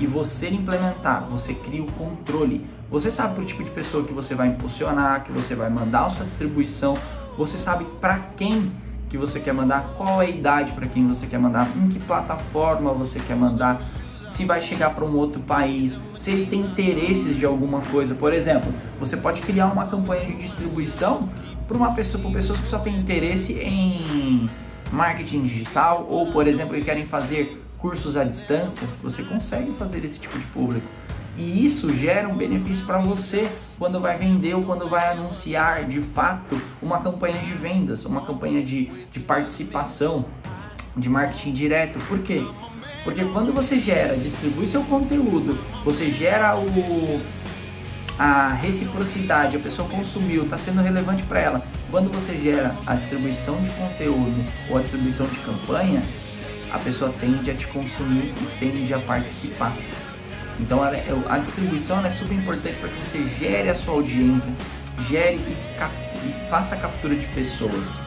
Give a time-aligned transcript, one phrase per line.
[0.00, 2.66] e você implementar, você cria o controle.
[2.90, 6.08] Você sabe o tipo de pessoa que você vai impulsionar, que você vai mandar a
[6.08, 6.96] sua distribuição,
[7.36, 8.70] você sabe para quem
[9.08, 11.98] que você quer mandar, qual é a idade para quem você quer mandar, em que
[11.98, 17.36] plataforma você quer mandar, se vai chegar para um outro país, se ele tem interesses
[17.36, 18.14] de alguma coisa.
[18.14, 21.28] Por exemplo, você pode criar uma campanha de distribuição
[21.66, 24.48] para uma pessoa, para pessoas que só têm interesse em
[24.92, 28.86] marketing digital ou, por exemplo, que querem fazer cursos à distância.
[29.02, 30.86] Você consegue fazer esse tipo de público.
[31.36, 36.00] E isso gera um benefício para você quando vai vender ou quando vai anunciar de
[36.00, 40.24] fato uma campanha de vendas, uma campanha de, de participação,
[40.96, 41.98] de marketing direto.
[42.06, 42.42] Por quê?
[43.04, 47.20] Porque quando você gera, distribui seu conteúdo, você gera o,
[48.18, 51.62] a reciprocidade, a pessoa consumiu, está sendo relevante para ela.
[51.90, 56.02] Quando você gera a distribuição de conteúdo ou a distribuição de campanha,
[56.72, 59.76] a pessoa tende a te consumir e tende a participar.
[60.58, 64.50] Então é, a distribuição é super importante para que você gere a sua audiência,
[65.08, 68.05] gere e, e faça a captura de pessoas.